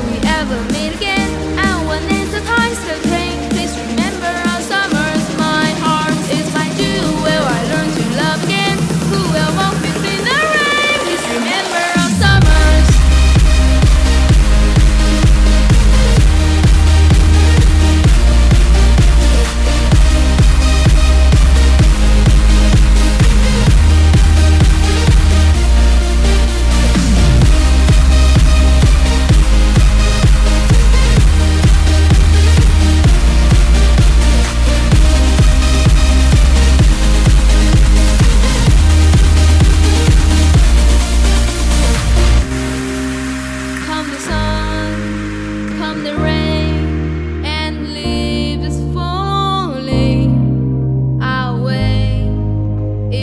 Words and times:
we 0.00 0.18
ever 0.24 0.62
meet 0.72 0.94
again. 0.94 1.05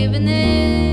Giving 0.03 0.27
in. 0.27 0.92